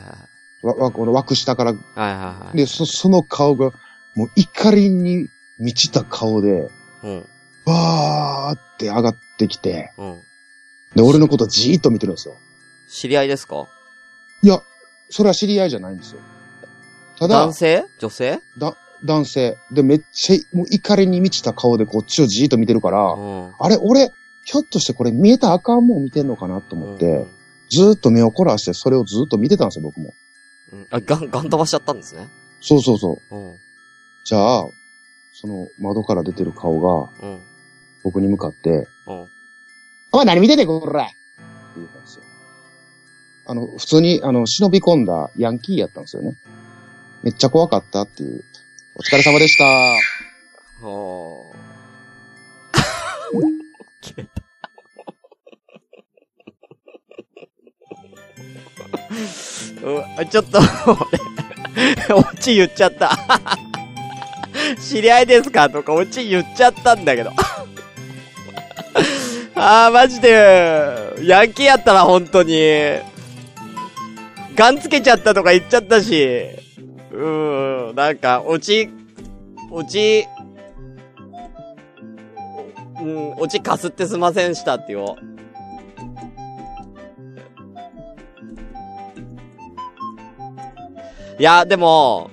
[0.63, 0.67] い。
[0.67, 2.57] わ、わ、この枠下から、はいはいはい。
[2.57, 3.73] で、そ、その顔が、
[4.15, 6.69] もう怒りに満ちた顔で、
[7.03, 7.27] うん。
[7.65, 10.21] わーって上がってきて、うん。
[10.95, 12.37] で、俺のことじーっと見てるんですよ。
[12.91, 13.67] 知り合いですか？
[14.43, 14.61] いや、
[15.09, 16.21] それは知り合いじゃないんですよ。
[17.19, 17.87] ただ男、性？
[17.99, 18.41] 女性？
[18.59, 19.57] だ、男性。
[19.71, 23.53] で、めっちゃ、もう怒りに満ちた顔でこっちをじーっと見てるから、うん。
[23.59, 24.13] あれ、俺、
[24.45, 27.27] ひょっとしてこれ見えたらあかんもん見てんのかなと思って、うん
[27.75, 30.13] ずーっと目を凝らしてそれをずーっと見てたんですよ、僕も。
[30.75, 32.29] うんあ、ガン、ガン飛ばしちゃったんですね。
[32.61, 33.35] そうそうそう。
[33.35, 33.55] うん。
[34.27, 34.65] じゃあ、
[35.33, 37.41] その窓から出てる顔がうん。
[38.05, 39.27] 僕に向かって、うん。
[40.13, 41.15] お前何見ててこらって
[41.77, 42.25] 言ったんですよ。
[43.47, 46.37] あの、普通に、あの、忍び込んだヤンキーやったんですよね。
[47.23, 48.45] めっちゃ怖かったっていう。
[48.95, 49.65] お疲れ様でした。
[50.87, 51.53] おー。
[54.03, 54.31] 切れた。
[60.21, 60.61] うん、ちょっと、
[62.09, 63.19] 俺、オチ言っちゃった。
[64.79, 67.33] 知り合いですかとか、オチ言っちゃったんだけど。
[69.55, 72.99] あー、マジで、ヤンキーやったら、本当に。
[74.55, 76.49] ガンつけちゃったとか言っちゃったし。
[77.11, 78.91] うーん、なんか、落ち、
[79.71, 80.27] 落ち、
[83.01, 85.17] うん、落ちかすってすませんしたってよ。
[91.39, 92.31] いや、でも、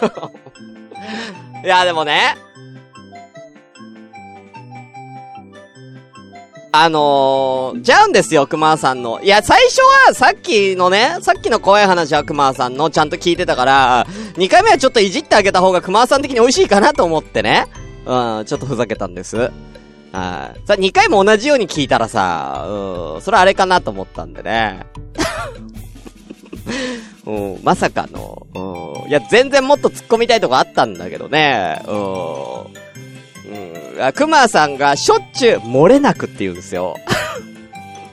[1.62, 2.36] いや、でもね、
[6.72, 9.20] あのー、ちゃうんですよ、熊さんの。
[9.22, 17.66] いや、最初は、さっきのね、さっきの怖い話は熊さんのちゃんと聞いてたから、2回目はちょっといじってあげた方が熊さん的に美味しいかなと思ってね。
[18.06, 19.50] うん、ちょっとふざけたんです。
[20.12, 20.60] はい。
[20.66, 24.86] さ、2回も同じように聞いたらさ、うん、それあれかなと思ったんでね。
[27.26, 31.96] うん、まさかの、うん、いや、全然もっと突っ込みたいとこあったんだけどね、うん。
[33.50, 34.12] うん。
[34.12, 36.96] 熊さんがしょっちゅう漏れなくって言うんですよ。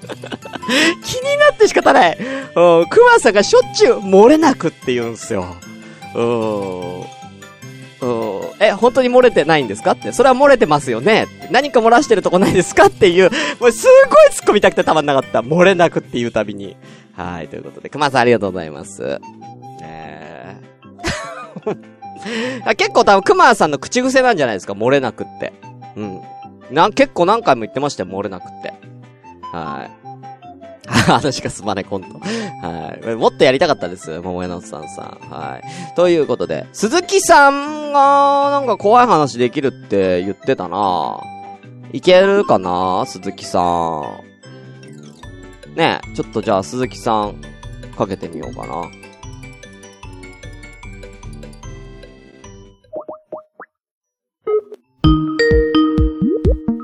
[1.04, 2.18] 気になって仕方ない。
[2.18, 2.86] うん。
[2.90, 5.56] 熊さんがしょっちゅう漏れなくって言うんですよ。
[6.16, 7.00] うん。
[7.00, 7.06] うん。
[8.60, 10.12] え、本当に漏れてないんですかって。
[10.12, 15.42] それは漏れてますよね何か漏らしてるとこないですかっていう、もうすごい突っ込みたくてたまんなかった。
[15.42, 16.76] 漏れなくっていうたびに。
[17.16, 19.20] はい、ということで、熊さんありがとうございます。
[19.84, 21.97] えー
[22.76, 25.54] 結構多分、熊さんの口癖なんじゃないですか、漏れなくって。
[25.96, 26.22] うん。
[26.72, 28.74] な、結構何回も言ってましたよ、漏れなくって。
[29.52, 30.08] はい。
[30.88, 32.20] 話がすまないコント。
[32.20, 33.16] はい。
[33.16, 35.30] もっとやりたかったです、桃屋のおっさんさん。
[35.30, 35.96] はい。
[35.96, 41.20] ということで、鈴木さんが、なんか怖い話できるって言ってたな
[41.92, 44.04] いけるかな鈴木さん。
[45.76, 47.42] ねえ、ちょっとじゃあ鈴木さん、
[47.98, 48.84] かけてみようかな。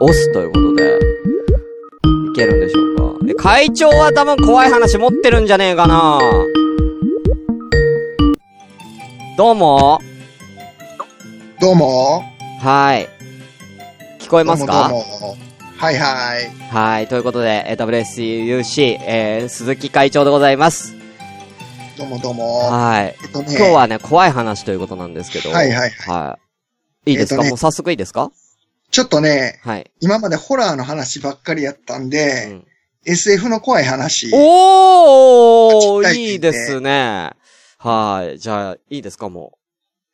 [0.03, 0.99] 押すということで、
[2.33, 3.25] いけるんでしょうか？
[3.29, 6.19] え、会長は多分怖い話持ってるんじゃねえかな
[9.37, 9.99] どうも
[11.61, 12.23] どうも。
[12.59, 13.07] はい。
[14.19, 14.89] 聞こえますか？
[14.89, 15.37] どうもどうも
[15.77, 16.49] はいはい。
[16.73, 17.07] はい。
[17.07, 20.93] ということで、えー WSUC、えー、鈴木会長でございます。
[21.97, 22.59] どうもどうも。
[22.69, 23.15] はい。
[23.23, 25.51] えっとね、今日はね、怖い話ということなんですけど。
[25.51, 26.37] はいはいは
[27.05, 27.11] い。
[27.11, 28.31] いいですか、えっとねもう早速いいですか？
[28.93, 29.91] ちょっとね、はい。
[30.01, 32.65] 今までホラーの話ばっかりやったんうで、ん、
[33.07, 34.29] SF の怖い話。
[34.31, 37.31] おーいいいですね。
[37.79, 38.37] はい。
[38.37, 39.29] じゃあ、いいですか？
[39.29, 39.57] も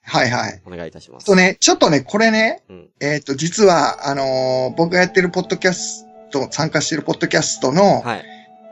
[0.01, 0.61] はいはい。
[0.65, 0.73] う。
[0.73, 1.25] お願いいたします。
[1.25, 2.89] とね、ちょっとね、これね、うん。
[3.01, 8.23] えっ、と、実は、あのー僕がやってるポッドキャスト、参加してるポッドキャストの、はい。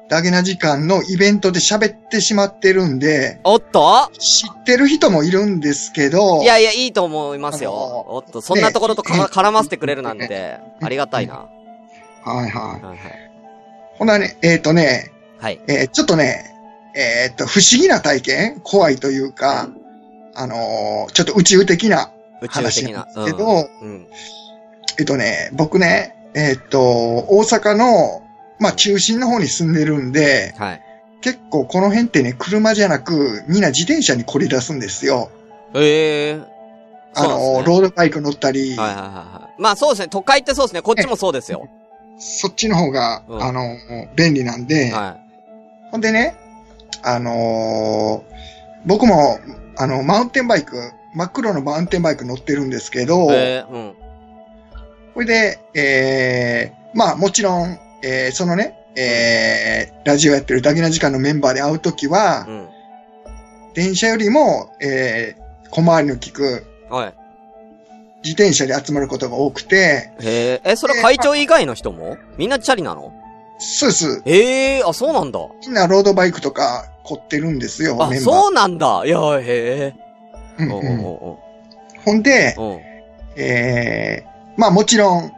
[0.10, 4.10] ダゲな時間のイベントで喋ってしまってるんで、おっと？
[4.18, 7.74] 知ってる人もいるんですけど、いやいや、いいと思いますよ。
[8.08, 11.48] おっと、そんなところと絡ませてくれるなんて、ありがたいな。
[12.24, 12.50] はいはい。
[12.52, 12.98] はいはい。
[13.98, 15.60] ほなね、えっ、とね、はい。
[15.68, 16.54] えーちょっとね、
[16.96, 18.62] えーっと、不思議な体験？
[18.64, 19.70] 怖いというか、
[20.36, 22.12] あのーちょっと宇宙的な
[22.50, 23.06] 話的な。
[23.06, 24.08] なんですけど、うん。
[25.00, 28.22] えっとね、僕ね、えっと、大阪の、
[28.60, 30.82] まあ中心の方に住んでるんで、はい。
[31.22, 35.30] 結構この辺ってね、車じゃなく、みんな自転車に凝り出すんですよ。
[35.74, 36.46] ええー。
[37.16, 39.62] あの、ねロードバイク乗ったり、はいはいはいはい。
[39.62, 40.08] まあそうですね。
[40.10, 40.82] 都会ってそうですね。
[40.82, 41.68] こっちもそうですよ。
[42.20, 43.78] そっちの方が、うんあの、
[44.16, 45.18] 便利なんで、は
[45.92, 46.36] ほんでね、
[47.04, 48.38] あのー
[48.88, 49.40] 僕も、
[49.76, 53.34] あの、マウンテンバイク、真っ黒のマウンテンバイク乗ってるんですけど、い。
[53.34, 53.94] えー、うん。
[55.14, 62.68] これで、えー、まあもちろん、えー、そのね、えー、ラジオやってるダギな時間のメンバーで会うときは、うん。
[63.74, 67.14] 電車よりも、えー、小回りの利くはい。
[68.24, 72.18] 自転車で集まることが多くて、へえ、え、それ会長以外の人も？
[72.38, 73.14] みんなチャリなの？
[73.60, 74.24] そうです。
[74.26, 75.40] ええー、あ、そうなんだ。
[75.62, 78.36] みんなロードバイクとか凝ってるんですよ、あ、メンバー。
[78.36, 79.04] そうなんだ。
[79.06, 79.96] いや、へえ。
[80.60, 81.38] うんうん
[82.04, 82.82] ほんで、おうおう
[83.36, 85.32] えー、まあもちろん。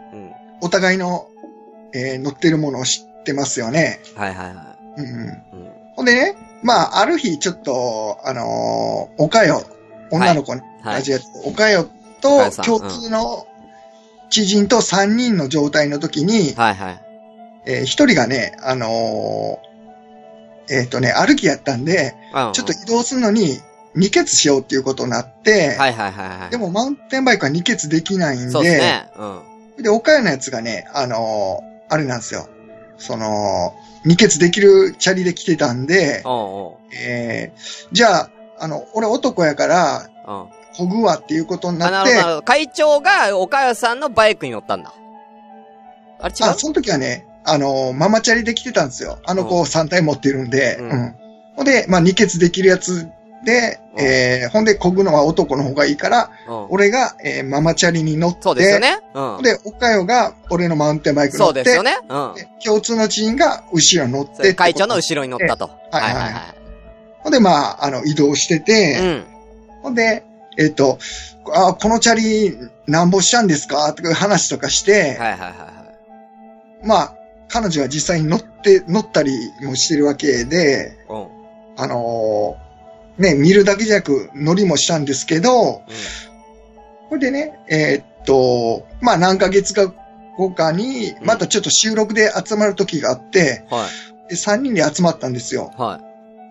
[0.62, 1.29] お互いの、
[1.94, 4.00] えー乗ってるものを知ってますよね。
[4.16, 5.14] はいはいはうんうん、い。
[5.14, 5.44] うん。
[5.96, 9.64] ほんでね、まあ、ある日、ちょっと、あのーおかよ、
[10.12, 10.96] 女の子に、はい。
[10.96, 11.88] ラジオやっておかよ
[12.22, 13.48] と共通の
[14.30, 17.02] 知人と3人の状態の時に、はいはい。
[17.66, 19.70] えー一人がね、あのー
[20.72, 23.60] えっ、とね、歩きやったんで、うんちょっと移動するのに、
[23.96, 26.52] 二欠しようっていうことになって、はいはいはいはい。
[26.52, 29.10] でもマウンテンバイクは二欠できないんで、そうですね。
[29.78, 29.84] うん。
[29.84, 32.48] で、岡谷のやつがね、あのーあれなんですよ。
[32.98, 33.74] その、
[34.06, 40.32] 二欠できるチャリで来てたんで、おうおえー、じゃあ、あの、俺男やから、う。
[40.32, 40.48] うん。
[40.78, 42.46] こぐわっていうことにあ、ななって。
[42.46, 44.94] 会長が岡谷さんのバイクに乗ったんだ。
[46.22, 46.46] あれ違う？
[46.52, 49.20] あ、その時はね、あの、ママチャリで来てたんですよ。
[49.26, 51.16] あの子3体持ってるんで、ううんん。
[51.56, 53.10] ほんで、まあ、二欠できるやつ
[53.44, 56.66] で、うんえー、ほんで、こぐのは男の方がいいから、うん。
[56.70, 59.00] 俺が、えー、ママチャリに乗って、そうですよね。
[59.14, 59.42] うん。
[59.42, 61.98] で、岡代が俺のマウンテンバイク乗って、そうですよね。
[62.08, 62.36] うん。
[62.36, 65.02] で共通の知人が後ろに乗ってそれ会長のろ。
[65.02, 65.70] 後ろに乗ったと。
[65.92, 66.34] はいはいはい
[67.22, 68.62] ほんで、まあ、あの、移動してい。
[68.62, 69.24] て、うん。
[69.84, 70.24] ほんで、
[70.58, 70.98] えっ、と、
[71.54, 72.58] あ、このチャリ、
[72.88, 73.94] なんぼしたんですか？
[73.94, 75.50] とかいう話とかして、はいはいはいは
[76.84, 76.88] い。
[76.88, 77.14] まあ、
[77.50, 81.28] 彼女は実際に乗って、乗ったりもしてるわけで、うん。
[81.78, 82.69] あのー
[83.20, 85.84] ね、見るだけじゃなく乗りもしたんですけど、
[87.10, 89.94] これでね、えーっと、まあ何ヶ月か
[90.38, 93.78] 後かに、またちょっと収録で集まる時があって、うん。
[93.78, 94.30] はい。
[94.30, 95.74] で3人で集まったんですよ。
[95.78, 96.00] は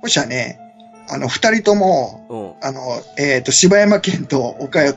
[0.03, 0.61] そしたらね、
[1.09, 2.33] あの、二人とも、い。
[2.33, 2.69] うん。
[2.69, 4.95] あの、えーっと、柴山県と岡谷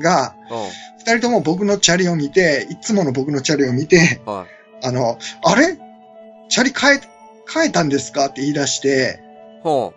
[0.00, 0.54] が、う
[0.98, 4.30] 二人とも僕のチャリを見て、いつもの僕のチャリを見て、ん。
[4.30, 4.86] はい。
[4.86, 5.78] あの、あれ？
[6.48, 7.00] チャリ変え、
[7.52, 8.26] 変えたんですか？
[8.26, 9.20] って言い出して、
[9.62, 9.94] ほ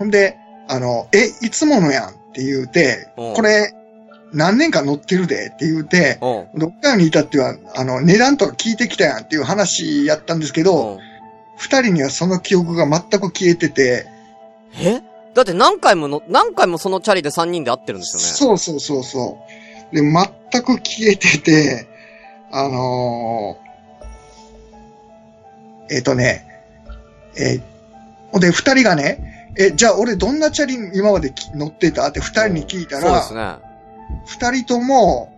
[0.00, 3.74] ほんで、あの、え、いつものやんって言うて、うんこれ、
[4.32, 6.48] 何年か乗ってるでって言うて、う。
[6.54, 6.58] うん。
[6.58, 10.98] どっかにいたっては、あの、値段とか聞いてきたやんっていう話やったんですけど、うん。
[11.58, 14.06] 二人にはその記憶が全く消えてて、
[14.80, 15.02] え？
[15.34, 18.26] だって何回もの、何回もそのチャリで3人で会ってるんですよね。
[18.26, 19.38] そうそうそうそ
[19.92, 19.94] う。
[19.94, 21.86] で、全く消えてて、
[22.50, 26.46] あのーえっ、とね、
[27.36, 27.62] えー
[28.32, 32.08] ほんで、二人がね、え、じゃあ俺どんなチャリ今までき乗ってた？
[32.08, 33.56] って二人に聞いたらそうです、ね。
[34.26, 35.32] 二人とも、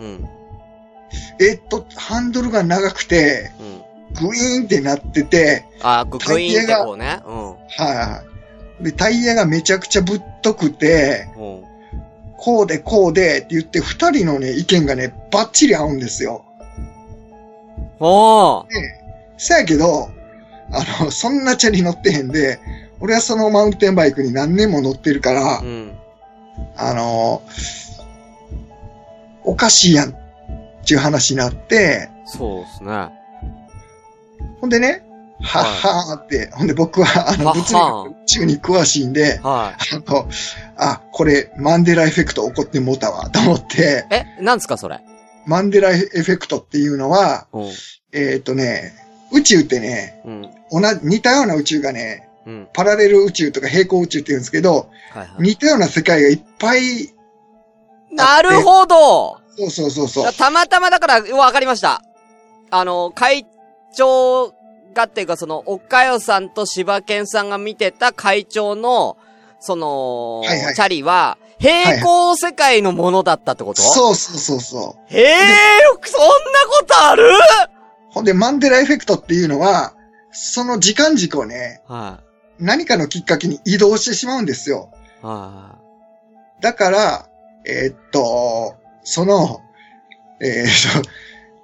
[0.00, 0.28] うん。
[1.40, 4.28] えっと、ハンドルが長くて、うん。
[4.28, 7.20] グイーンってなってて、あ、ググイーンってこうね。
[7.26, 7.50] うん。
[7.50, 8.22] は
[8.80, 11.62] い、で、タイヤがめちゃくちゃぶっとくて、うん。
[12.36, 16.44] こうでこうでって言って、二人のね、意見がね、バッチリ合うんですよ。
[18.00, 18.66] おー
[19.38, 20.10] そやけど、
[20.72, 22.58] あの、そんなチャリ乗ってへんで、
[23.02, 25.92] 俺はそのマウンテンバイクに何年も乗ってるから、うん。
[26.76, 27.42] あの、
[29.42, 30.14] おかしいやんっ
[30.86, 33.08] ていう話になって、そうですね。
[34.60, 35.04] ほんでね、
[35.40, 40.28] はっはーって、ほんで僕は、あの、物理学中に詳しいんで、はあの、
[40.76, 44.14] あ、これ、マンデラエフェクト起こってもうたわ、と思って、い。
[44.14, 45.00] え、なんですかそれ？
[45.46, 47.70] マンデラエフェクトっていうのは、うん。
[48.12, 48.92] えっ、とね、
[49.32, 50.42] 宇宙ってね、うん。
[50.70, 52.68] 同じ、似たような宇宙がね、うん。
[52.72, 55.28] パラレル宇宙とか平行宇宙って言うんですけど、はいはい。
[55.38, 57.14] 似たような世界がいっぱい、
[58.10, 60.32] なるほどそうそうそうそう。
[60.32, 62.02] たまたまだから、わかりました。
[62.70, 63.46] あの、会
[63.94, 64.52] 長
[64.94, 69.16] がっていうか、その、岡代さんと柴犬さんが見てた会長の、
[69.60, 75.14] その、はいはいチャリは、平行世界のものだったってこと、そうそうそうそう。
[75.14, 75.36] へえ、
[76.04, 76.26] そんな
[76.68, 77.30] ことある？
[78.10, 79.94] ほんで、マンデラエフェクトっていうのは、
[80.32, 82.20] その時間軸をね、は
[82.62, 84.90] 何かのきっかけに移動してしまうんですよ。
[85.22, 85.26] い。
[85.26, 85.78] は
[86.60, 87.28] だから、
[87.66, 89.60] えーっと、その、
[90.40, 91.08] えーっと、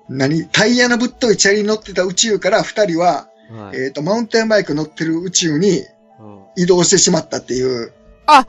[0.08, 3.52] 何タイヤのぶっといチャリに乗ってた宇宙から二人は、い。
[3.52, 3.78] はい。
[3.78, 5.84] えーっと、マウンテンバイク乗ってる宇宙に
[6.18, 7.92] うん移動してしまったっていう。
[8.26, 8.44] あ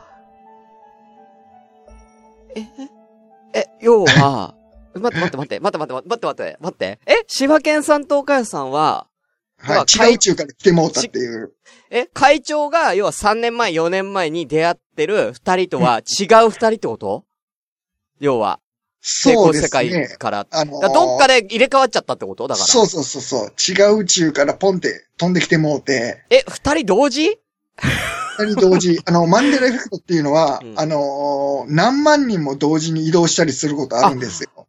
[2.56, 4.56] ええ、要は、
[4.96, 7.00] 待って待って待って、待って待って待って待って待って。
[7.06, 9.08] え柴犬さんと岡谷さんは、
[9.60, 10.08] はまあい。
[10.10, 11.52] 違う宇宙から来てもうたっていう。
[11.92, 17.26] え、会長が、要は3年前、4年前に出会ってる二人とは違う二人ってこと？
[18.20, 18.60] 要は、
[19.02, 20.08] 成そうで功世界すね。
[20.18, 20.48] から。
[20.52, 22.48] あのーどっかで入れ替わっちゃったってこと？
[22.48, 22.68] だから。
[22.68, 23.50] そうそうそうそう。
[23.72, 27.40] 違う宇宙からポンって飛んできてもうて、え、二人同時？
[28.38, 34.68] 二人同時、 あの、マンデラエフェクトっていうのは、うんあのー何万人も同時に移動したりすることあるんですよ。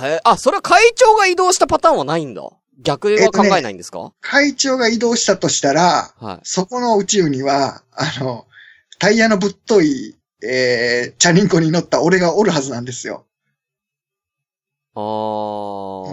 [0.00, 2.42] へあ、それは会長が移動したパターンはないんだ。
[2.78, 6.40] 逆は考えないんですか、会長が移動したとしたら、はい。
[6.42, 8.46] そこの宇宙には、あの、
[8.98, 13.26] タイヤのぶっとい、えー、チャリンコに乗った俺がおるはずなんですよ。
[14.94, 16.12] あー、あー、あー、あー、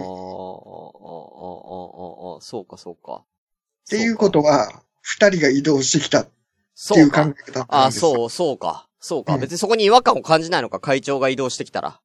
[2.32, 3.22] ー、あーそうか、そうか。
[3.22, 3.24] っ
[3.88, 6.30] ていうことは、二人が移動してきたって
[6.74, 7.34] そいうう考か。
[7.48, 8.14] え方なんですよ。
[8.14, 8.86] そう、そうか。
[9.00, 9.34] そうか。
[9.34, 12.00] うん別にそこに違和感を感じないのか、会長が移動してきたら。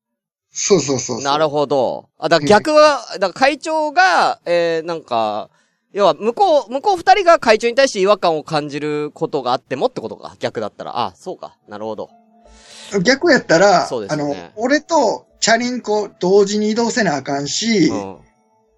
[0.58, 1.22] そうそうそう。
[1.22, 2.10] なるほど。
[2.18, 5.50] あ、だから逆は、だから会長が、えー、なんか、
[5.92, 10.36] 要は、向こう、向こう二人が会長に対して違和感を感じることがあってもってことか。
[10.40, 10.98] 逆だったら。
[10.98, 11.58] あ、そうか。
[11.68, 12.10] なるほど。
[13.04, 18.18] 逆やったら、あそうですねの、俺とチャリンコ同時に移動せなあかんし、うん。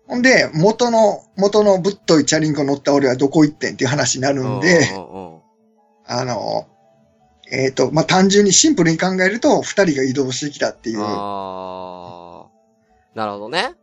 [0.07, 5.37] ほんで、元の、元のぶっといチャリンコ乗った俺はどこ行ってんっていう話になるんで、うんうんうん
[6.09, 6.65] あの、
[7.51, 13.17] えっ、と、まあ、単純にシンプルに考えると、二人が移動してきたっていう、あー。
[13.17, 13.75] なるほどね。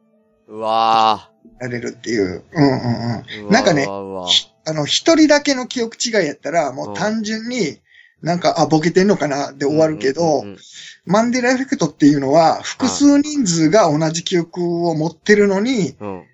[0.46, 2.44] うわられるっていう。
[2.52, 3.50] うんうんうん。
[3.50, 7.80] なんかねあの、一人だけの記憶違いやったら、もう単純に、
[8.22, 10.58] なんか、あ、ボケてんのかなで終わるけど、うんうんうん
[11.06, 16.14] マンデラエフェクトっていうのは、複数人数が同じ記憶を持ってるのに、うん。
[16.14, 16.24] うん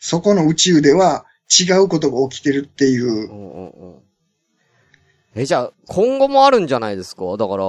[0.00, 1.26] そこの宇宙では
[1.60, 3.10] 違うことが起きてるっていうう。
[3.26, 4.02] んうんうん。
[5.34, 7.36] え、じゃあ、今後もあるんじゃないですか？
[7.36, 7.64] だから、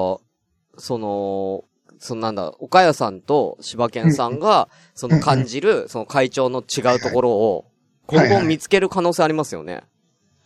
[0.78, 1.64] その、
[2.00, 7.66] そのなんだ、岡谷さんと柴犬さんが、その感じる、その会長の違うところを、
[8.08, 9.84] 今後見つける可能性ありますよね。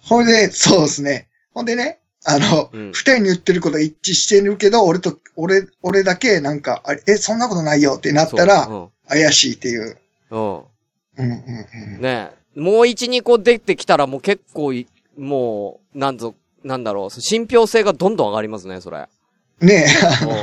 [0.01, 1.29] ほんで、そうですね。
[1.53, 9.97] ほんでね、あの、うん二人に言ってることが一致してるけど、俺と、俺、俺だけなんか、あれえ、そんなことないよってなったら、そう怪しいっていう。
[10.31, 10.41] うん。
[10.41, 10.49] うん。
[10.51, 10.63] うん
[11.17, 12.01] うんうん。
[12.01, 12.59] ねえ。
[12.59, 19.07] もう一、二個出てきたらもう結構い、もう、なんぞ、なんだろう、信憑性がどんどん上がりますね、それ。
[19.61, 19.85] ね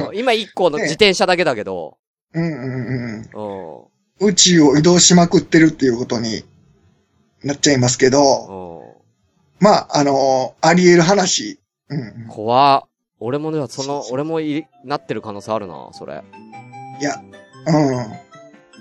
[0.09, 1.99] うん 今一個の自転車だけだけど、
[2.35, 2.39] え。
[2.39, 4.21] うんうんうん。
[4.21, 4.29] うん。
[4.29, 6.45] 宇宙を移動しまくってるっていうことに
[7.43, 8.21] なっちゃいますけど、
[9.61, 9.65] うん。
[9.67, 11.61] まあ、あのあり得る話。
[11.89, 12.27] うんうん。
[12.29, 12.89] 怖っ
[13.25, 16.23] 俺もね、その、俺もい、なってる可能性あるな、それ。
[17.01, 17.21] いや、
[17.67, 18.07] うん。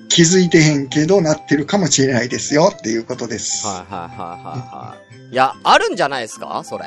[0.09, 3.67] 気づいてへんけど、なってるかもしれないですよっていうことです。
[3.67, 5.33] はいはいはいはいはい。
[5.33, 6.63] いや、あるんじゃないですか？
[6.65, 6.85] それ。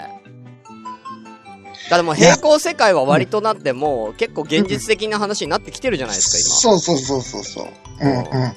[1.91, 7.67] だもう平行世界は割となってもう結構現実的な話になってきてるじゃないですか、そうそうそうそうそう。
[8.01, 8.25] うんうん。
[8.25, 8.55] 今。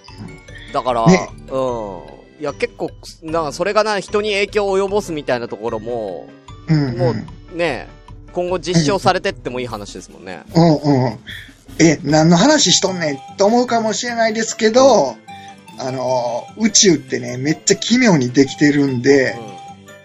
[0.73, 2.17] だから、ねうん。
[2.39, 2.91] いや、結構、
[3.23, 6.27] なんかそれがな、人に影響を及ぼすみたいなところも、
[6.67, 6.97] うんうん。
[6.97, 7.13] も
[7.53, 7.87] うね、
[8.33, 10.43] 今後実証されてってもいい話ですもんね。
[10.55, 11.19] うんうん。
[11.79, 15.15] え、何の話しとんねんと思うかもしれないですけど、
[15.79, 19.56] あの、宇宙ってね、めっちゃ奇妙にできてるんで、う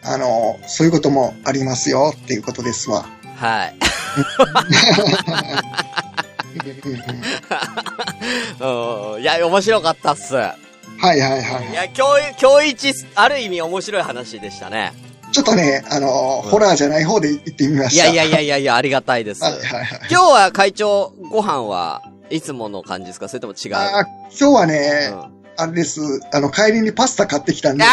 [0.04, 3.00] あの、そういうこともありますよっていうことですわ。
[3.00, 3.04] ん。
[3.36, 3.72] はい。
[8.60, 9.22] うん。
[9.22, 10.34] いや、面白かったっす。
[10.34, 10.54] は
[11.02, 11.74] いはいはいいはい。
[11.74, 12.02] や、今日、
[12.40, 14.92] 今日一、ある意味面白い話でしたね。
[15.32, 18.06] ちょっとね、あの、うんホラーじゃない方で行ってみました。
[18.08, 19.42] いやいやいやいやありがたいです。
[19.42, 20.00] はいはいはい。
[20.10, 23.28] 今日は会長、ご飯はいつもの感じですか？
[23.28, 23.74] それとも違う？
[23.76, 24.04] あー
[24.38, 26.00] 今日はね、うんあれです。
[26.32, 27.84] あの、帰りにパスタ買ってきたんで。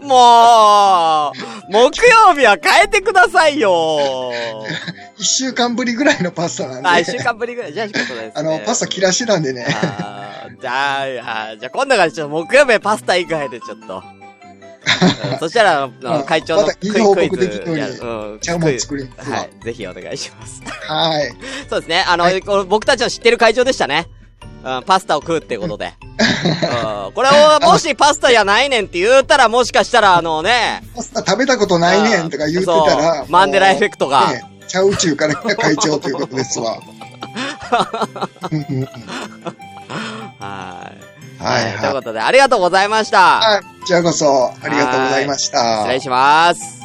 [0.00, 1.32] も
[1.68, 4.32] う、木曜日は変えてくださいよ。
[5.18, 6.88] 一週間ぶりぐらいのパスタなんで。
[6.88, 7.72] あ、一週間ぶりぐらい。
[7.72, 8.32] じゃあ、仕事です、ね。
[8.34, 9.66] あの、パスタ切らしてたんでね。
[9.68, 14.02] あーじゃあ、あじゃあ今度からちょっと木曜日はパスタ以外でちょっと。
[14.14, 14.20] うん
[15.38, 15.88] そしたら、
[16.26, 19.64] 会長のクイきるようんちゃうもん作りはい。
[19.64, 20.62] ぜひお願いします。
[20.86, 21.32] はい。
[21.68, 22.04] そうですね。
[22.06, 24.08] あの、はい僕たちの知ってる会長でしたね。
[24.62, 25.94] うん、パスタを食うってことで。
[27.06, 33.26] うん、これを、もしパスタやないねんって言うたら、もしかしたら、あのね、パスタ食べたことないねんとか言ってたそらう。
[33.28, 36.78] マンデラエフェクトがね、ちゃう宇宙から来た会長ということですわ。
[40.38, 41.10] はい。
[41.42, 41.78] はいはい。
[41.78, 43.56] ということで、ありがとうございました。
[43.56, 45.78] あ、こちらこそ、ありがとうございました。
[45.78, 46.80] 失礼します。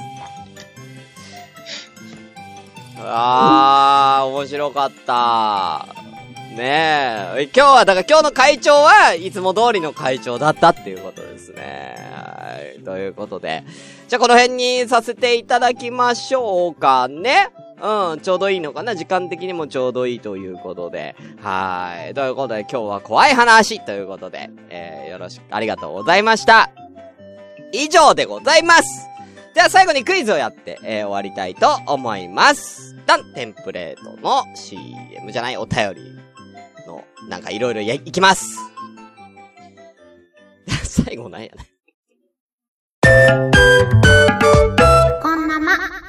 [2.97, 5.85] あー、面白かった。
[6.55, 7.43] ねえ。
[7.53, 11.95] 今日は、だから今日の会長はいつも通りの会長だったっていうことですね。
[12.11, 12.83] はい。
[12.83, 13.63] ということで。
[14.07, 17.49] じゃあこの辺にさせていただきましょうかね。
[17.81, 21.15] うん、ちょうどいいのかな時間的にもちょうどいいということで。
[21.41, 22.13] はい。
[22.13, 26.71] ということで今日は怖い話ということで、えー、よろしく、ありがとうございました。
[27.73, 29.09] 以上でございます。
[29.53, 32.95] では最後にクイズをやって、えー終わりたいと思います。
[33.05, 36.14] ダンテンプレートの CM じゃないお便り、
[37.29, 38.57] なんかいろいろや、いきます
[40.83, 41.53] 最後なんやね。
[45.21, 46.04] こんなま。